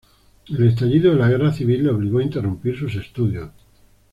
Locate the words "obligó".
1.91-2.17